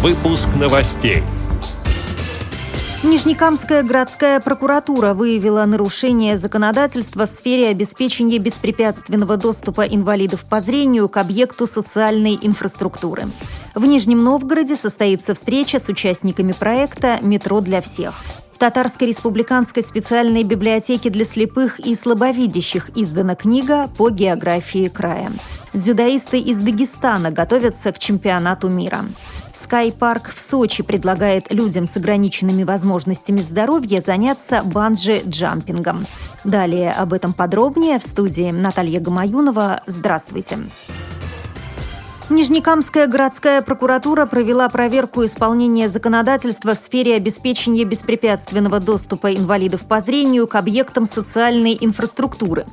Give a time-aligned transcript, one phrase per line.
[0.00, 1.24] Выпуск новостей.
[3.02, 11.16] Нижнекамская городская прокуратура выявила нарушение законодательства в сфере обеспечения беспрепятственного доступа инвалидов по зрению к
[11.16, 13.26] объекту социальной инфраструктуры.
[13.74, 18.22] В Нижнем Новгороде состоится встреча с участниками проекта «Метро для всех».
[18.58, 25.30] Татарской республиканской специальной библиотеке для слепых и слабовидящих издана книга по географии края.
[25.72, 29.04] Дзюдоисты из Дагестана готовятся к чемпионату мира.
[29.54, 36.06] Скай-парк в Сочи предлагает людям с ограниченными возможностями здоровья заняться банджи-джампингом.
[36.42, 39.82] Далее об этом подробнее в студии Наталья Гамаюнова.
[39.86, 40.56] Здравствуйте.
[40.56, 40.97] Здравствуйте.
[42.30, 50.46] Нижнекамская городская прокуратура провела проверку исполнения законодательства в сфере обеспечения беспрепятственного доступа инвалидов по зрению
[50.46, 52.66] к объектам социальной инфраструктуры.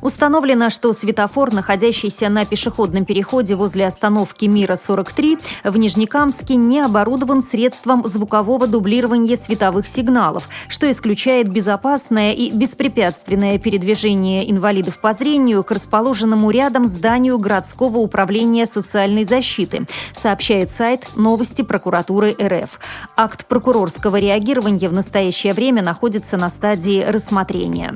[0.00, 8.08] Установлено, что светофор, находящийся на пешеходном переходе возле остановки Мира-43 в Нижнекамске, не оборудован средством
[8.08, 16.50] звукового дублирования световых сигналов, что исключает безопасное и беспрепятственное передвижение инвалидов по зрению к расположенному
[16.50, 22.78] рядом зданию городского управления социальной социальной защиты, сообщает сайт «Новости прокуратуры РФ».
[23.16, 27.94] Акт прокурорского реагирования в настоящее время находится на стадии рассмотрения.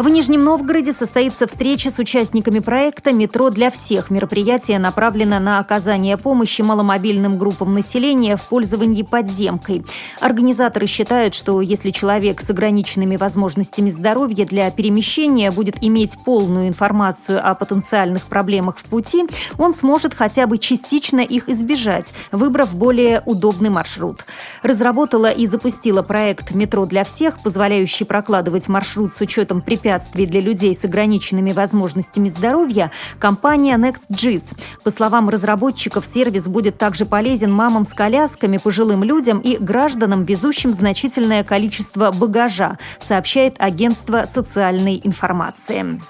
[0.00, 4.08] В Нижнем Новгороде состоится встреча с участниками проекта «Метро для всех».
[4.08, 9.84] Мероприятие направлено на оказание помощи маломобильным группам населения в пользовании подземкой.
[10.18, 17.46] Организаторы считают, что если человек с ограниченными возможностями здоровья для перемещения будет иметь полную информацию
[17.46, 19.26] о потенциальных проблемах в пути,
[19.58, 24.24] он сможет хотя бы частично их избежать, выбрав более удобный маршрут.
[24.62, 30.40] Разработала и запустила проект «Метро для всех», позволяющий прокладывать маршрут с учетом препятствий препятствий для
[30.40, 34.56] людей с ограниченными возможностями здоровья компания NextGIS.
[34.84, 40.74] По словам разработчиков, сервис будет также полезен мамам с колясками, пожилым людям и гражданам, везущим
[40.74, 46.00] значительное количество багажа, сообщает агентство социальной информации.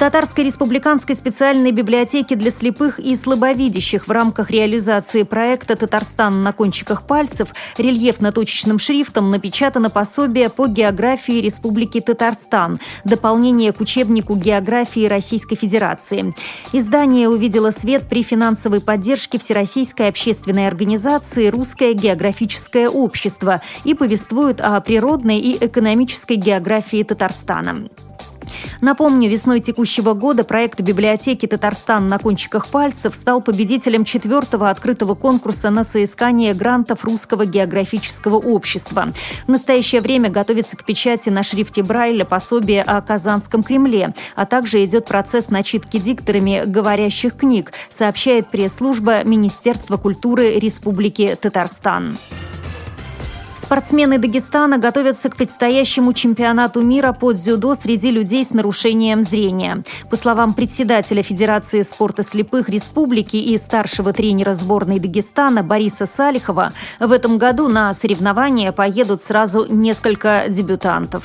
[0.00, 7.02] Татарской республиканской специальной библиотеке для слепых и слабовидящих в рамках реализации проекта «Татарстан на кончиках
[7.02, 16.34] пальцев» рельефно-точечным шрифтом напечатано пособие по географии Республики Татарстан, дополнение к учебнику географии Российской Федерации.
[16.72, 24.80] Издание увидело свет при финансовой поддержке Всероссийской общественной организации «Русское географическое общество» и повествует о
[24.80, 27.90] природной и экономической географии Татарстана.
[28.80, 35.70] Напомню, весной текущего года проект библиотеки «Татарстан на кончиках пальцев» стал победителем четвертого открытого конкурса
[35.70, 39.12] на соискание грантов Русского географического общества.
[39.46, 44.84] В настоящее время готовится к печати на шрифте Брайля пособие о Казанском Кремле, а также
[44.84, 52.18] идет процесс начитки дикторами говорящих книг, сообщает пресс-служба Министерства культуры Республики Татарстан.
[53.70, 59.84] Спортсмены Дагестана готовятся к предстоящему чемпионату мира по дзюдо среди людей с нарушением зрения.
[60.10, 67.12] По словам председателя Федерации спорта слепых республики и старшего тренера сборной Дагестана Бориса Салихова, в
[67.12, 71.22] этом году на соревнования поедут сразу несколько дебютантов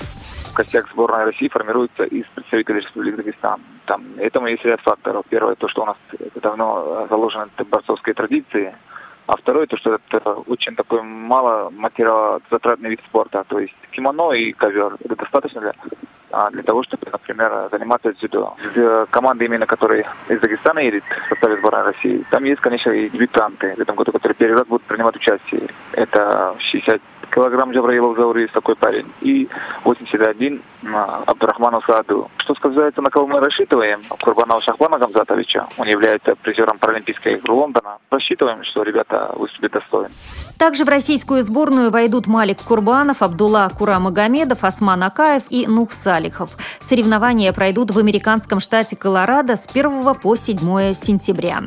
[0.53, 3.59] костяк сборной России формируется из представителей Республики Дагестан.
[3.87, 5.25] Там, этому есть ряд факторов.
[5.27, 5.97] Первое, то, что у нас
[6.41, 8.73] давно заложены борцовские традиции–
[9.27, 13.43] а второе, то, что это очень такой мало материалозатратный вид спорта.
[13.47, 14.95] То есть кимоно и ковер.
[15.03, 15.73] Это достаточно для,
[16.31, 18.55] а, для того, чтобы, например, заниматься дзюдо.
[19.09, 23.73] Команды, именно которые из Дагестана едет в составе сборной России, там есть, конечно, и дебютанты
[23.75, 25.69] в этом году, которые первый раз будут принимать участие.
[25.93, 27.01] Это 60
[27.35, 29.47] килограмм Джабраилов Заури, есть такой парень, и
[29.83, 30.61] 81
[31.27, 32.29] Абдурахману Сааду.
[32.37, 34.03] Что сказать, на кого мы рассчитываем?
[34.21, 35.67] Курбанау Шахбана Гамзатовича.
[35.77, 37.97] Он является призером Паралимпийской игры Лондона.
[38.09, 40.09] Рассчитываем, что ребята выступят достойно.
[40.57, 46.51] Также в российскую сборную войдут Малик Курбанов, Абдулла Курамагомедов, Осман Акаев и Нух Салихов.
[46.79, 51.57] Соревнования пройдут в американском штате Колорадо с 1 по 7 сентября.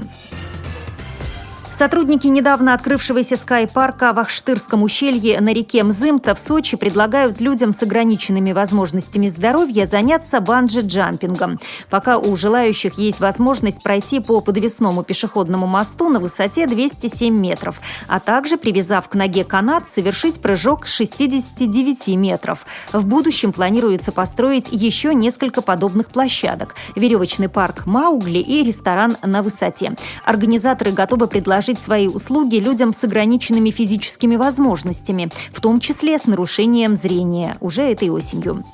[1.78, 7.80] Сотрудники недавно открывшегося скай-парка в Ахштырском ущелье на реке Мзымта в Сочи предлагают людям с
[7.84, 11.60] ограниченными возможностями здоровья заняться банджи-джампингом.
[11.88, 18.18] Пока у желающих есть возможность пройти по подвесному пешеходному мосту на высоте 207 метров, а
[18.18, 22.66] также, привязав к ноге канат, совершить прыжок 69 метров.
[22.92, 29.94] В будущем планируется построить еще несколько подобных площадок– веревочный парк «Маугли» и ресторан на высоте.
[30.24, 36.24] Организаторы готовы предложить предложить свои услуги людям с ограниченными физическими возможностями, в том числе с
[36.24, 38.64] нарушением зрения, уже этой осенью.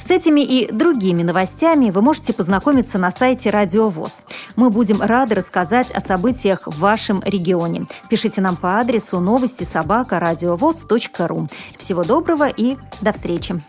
[0.00, 4.22] С этими и другими новостями вы можете познакомиться на сайте Радио ВОЗ.
[4.56, 7.86] Мы будем рады рассказать о событиях в вашем регионе.
[8.10, 10.18] Пишите нам по адресу новости собака
[11.28, 11.48] ру.
[11.78, 13.62] Всего доброго и до встречи.